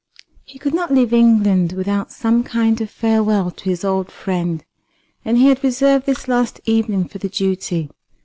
[0.45, 4.65] He could not leave England without some kind of farewell to his old friend,
[5.23, 7.87] and he had reserved this last evening for the duty.